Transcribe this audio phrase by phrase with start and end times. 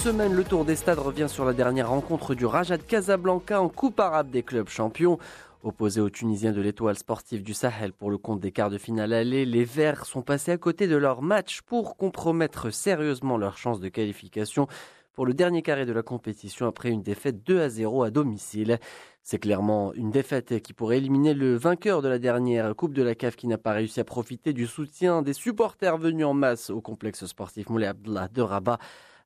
[0.00, 3.68] semaine, le Tour des Stades revient sur la dernière rencontre du Raja de Casablanca en
[3.68, 5.18] Coupe arabe des clubs champions.
[5.62, 9.12] Opposé aux Tunisiens de l'étoile sportive du Sahel pour le compte des quarts de finale
[9.12, 13.78] aller, les Verts sont passés à côté de leur match pour compromettre sérieusement leurs chances
[13.78, 14.68] de qualification
[15.12, 18.78] pour le dernier carré de la compétition après une défaite 2 à 0 à domicile.
[19.22, 23.14] C'est clairement une défaite qui pourrait éliminer le vainqueur de la dernière Coupe de la
[23.14, 26.80] CAF qui n'a pas réussi à profiter du soutien des supporters venus en masse au
[26.80, 28.78] complexe sportif Moulay Abdallah de Rabat.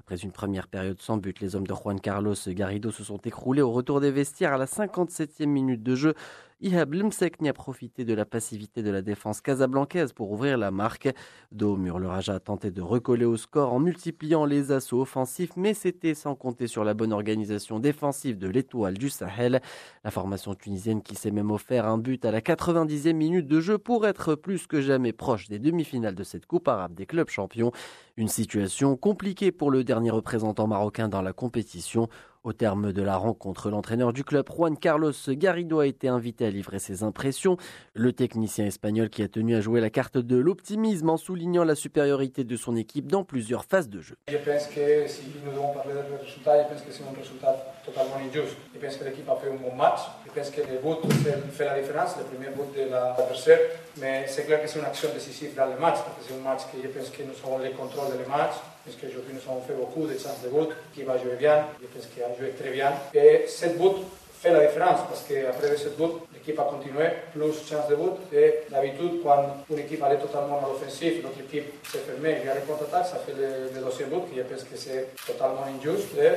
[0.00, 3.60] Après une première période sans but, les hommes de Juan Carlos Garrido se sont écroulés
[3.60, 6.14] au retour des vestiaires à la 57e minute de jeu.
[6.62, 10.70] Ihab Limsek n'y a profité de la passivité de la défense casablancaise pour ouvrir la
[10.70, 11.08] marque.
[11.52, 15.56] Dos mur, le Raja a tenté de recoller au score en multipliant les assauts offensifs,
[15.56, 19.62] mais c'était sans compter sur la bonne organisation défensive de l'étoile du Sahel.
[20.04, 23.78] La formation tunisienne qui s'est même offert un but à la 90e minute de jeu
[23.78, 27.72] pour être plus que jamais proche des demi-finales de cette Coupe arabe des clubs champions.
[28.18, 32.10] Une situation compliquée pour le dernier représentant marocain dans la compétition.
[32.42, 36.50] Au terme de la rencontre, l'entraîneur du club, Juan Carlos Garrido, a été invité à
[36.50, 37.58] livrer ses impressions.
[37.92, 41.74] Le technicien espagnol qui a tenu à jouer la carte de l'optimisme en soulignant la
[41.74, 44.16] supériorité de son équipe dans plusieurs phases de jeu.
[44.28, 47.74] Je pense que si nous devons parler de résultat, je pense que c'est un résultat
[47.84, 48.56] totalement injuste.
[48.74, 50.00] Je pense que l'équipe a fait un bon match.
[50.24, 51.12] Je pense que le but
[51.52, 53.60] fait la différence, le premier but de l'adversaire.
[54.00, 56.42] Mais c'est clair que c'est une action décisive dans le match, parce que c'est un
[56.42, 58.54] match que je pense que nous avons le contrôle du match.
[58.84, 61.86] Parce qu'aujourd'hui nous avons fait beaucoup de chances de but, qui va jouer bien, je
[61.86, 62.92] pense qu'il a joué très bien.
[63.14, 63.96] Et cette but
[64.40, 68.16] fait la différence, parce qu'après cette but, l'équipe a continué, plus chances de but.
[68.32, 72.54] Et d'habitude, quand une équipe allait totalement à l'offensif, l'autre équipe s'est fermée et vient
[72.54, 76.14] les contre-attaques, ça fait le, le deuxième but, qui je pense que c'est totalement injuste.
[76.16, 76.32] Et euh,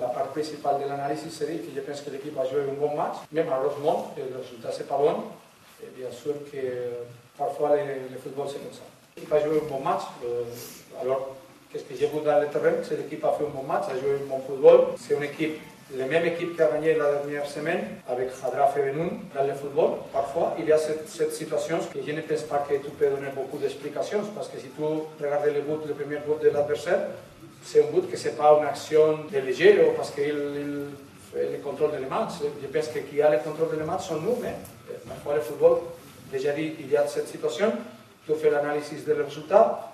[0.00, 2.96] la part principale de l'analyse, c'est que je pense que l'équipe a joué un bon
[2.96, 5.16] match, mais malheureusement, le résultat, c'est pas bon.
[5.82, 6.58] Et bien sûr que
[7.36, 8.86] parfois le, le football, c'est comme ça.
[9.14, 10.44] L'équipe a joué un bon match, euh,
[11.02, 13.84] alors qu'est-ce que j'ai vu dans le terrain C'est l'équipe a fait un bon match,
[13.88, 14.94] a joué un bon football.
[14.98, 15.60] C'est une équipe,
[15.96, 19.54] la même équipe qui a gagné la dernière semaine avec Hadraf et Benoun dans le
[19.54, 19.90] football.
[20.12, 23.28] Parfois, il y a cette, cette, situation que je ne pas que tu peux donner
[23.34, 27.08] beaucoup d'explications parce que si tu regardes le but, le premier but de l'adversaire,
[27.62, 30.86] c'est un but que pas une action de léger ou parce qu'il il
[31.32, 32.32] fait le contrôle de le match.
[32.62, 34.54] Je pense que qui a le contrôle de le match sont nous, mais
[35.06, 35.80] parfois le football,
[36.32, 39.88] déjà dit, il y a cette tu fais l'analyse des résultats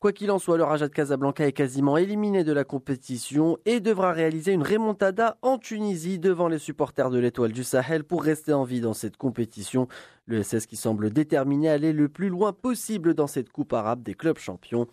[0.00, 3.80] Quoi qu'il en soit, le Raja de Casablanca est quasiment éliminé de la compétition et
[3.80, 8.52] devra réaliser une remontada en Tunisie devant les supporters de l'étoile du Sahel pour rester
[8.52, 9.88] en vie dans cette compétition.
[10.26, 14.02] Le SS qui semble déterminé à aller le plus loin possible dans cette coupe arabe
[14.02, 14.86] des clubs champions.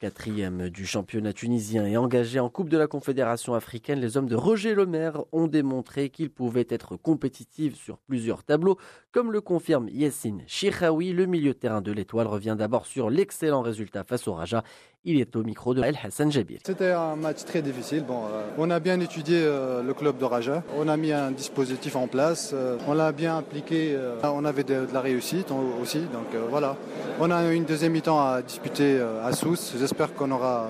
[0.00, 4.36] Quatrième du championnat tunisien et engagé en Coupe de la Confédération africaine, les hommes de
[4.36, 8.78] Roger Lemaire ont démontré qu'ils pouvaient être compétitifs sur plusieurs tableaux,
[9.10, 11.12] comme le confirme Yassine Chiraoui.
[11.12, 14.62] Le milieu terrain de l'Étoile revient d'abord sur l'excellent résultat face au Raja.
[15.04, 16.58] Il est au micro de El Hassan Jabir.
[16.64, 18.04] C'était un match très difficile.
[18.10, 20.62] Euh, on a bien étudié euh, le club de Raja.
[20.76, 22.50] On a mis un dispositif en place.
[22.52, 23.96] Euh, on l'a bien appliqué.
[24.22, 25.48] on avait de, de, la réussite
[25.80, 26.00] aussi.
[26.00, 26.76] Donc voilà.
[27.20, 29.74] On a une deuxième mi-temps à disputer à Sousse.
[29.88, 30.68] J'espère qu'on aura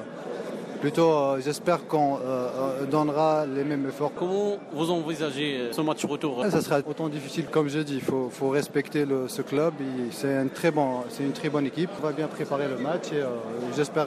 [0.81, 4.13] Plutôt, euh, j'espère qu'on euh, donnera les mêmes efforts.
[4.17, 6.45] Comment vous envisagez ce match retour?
[6.49, 7.95] Ça sera autant difficile, comme je dis.
[7.97, 9.75] Il faut, faut, respecter le, ce club.
[10.13, 11.91] C'est un très bon, c'est une très bonne équipe.
[11.99, 13.27] On va bien préparer le match et euh,
[13.77, 14.07] j'espère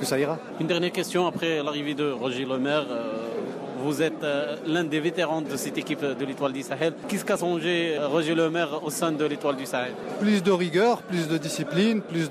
[0.00, 0.36] que ça ira.
[0.58, 2.86] Une dernière question après l'arrivée de Roger Lemaire.
[3.84, 4.24] Vous êtes
[4.66, 6.94] l'un des vétérans de cette équipe de l'Étoile du Sahel.
[7.06, 9.92] Qu'est-ce qu'a changé Roger Lemaire au sein de l'Étoile du Sahel?
[10.20, 12.30] Plus de rigueur, plus de discipline, plus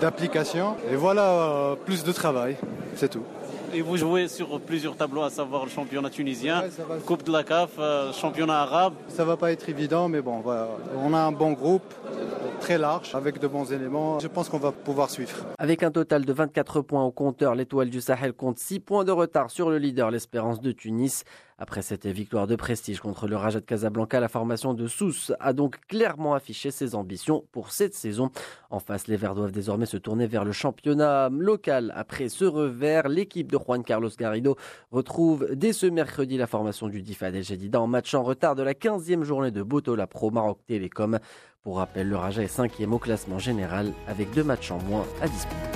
[0.00, 2.56] d'application et voilà, plus de travail.
[2.94, 3.24] C'est tout.
[3.74, 6.98] Et vous jouez sur plusieurs tableaux, à savoir le championnat tunisien, ouais.
[7.04, 8.94] Coupe de la CAF, euh, championnat arabe.
[9.08, 10.68] Ça va pas être évident, mais bon, voilà.
[11.04, 11.92] on a un bon groupe
[12.60, 14.18] très large, avec de bons éléments.
[14.18, 15.34] Je pense qu'on va pouvoir suivre.
[15.58, 19.12] Avec un total de 24 points au compteur, l'étoile du Sahel compte 6 points de
[19.12, 21.24] retard sur le leader, l'Espérance de Tunis.
[21.58, 25.54] Après cette victoire de prestige contre le Raja de Casablanca, la formation de Sousse a
[25.54, 28.30] donc clairement affiché ses ambitions pour cette saison.
[28.68, 31.94] En face, les Verts doivent désormais se tourner vers le championnat local.
[31.96, 34.56] Après ce revers, l'équipe de Juan Carlos Garrido
[34.90, 38.62] retrouve dès ce mercredi la formation du Difad El Jadida en match en retard de
[38.62, 41.18] la 15e journée de Botola Pro Maroc Télécom.
[41.62, 45.26] Pour rappel, le Raja est cinquième au classement général avec deux matchs en moins à
[45.26, 45.75] disputer.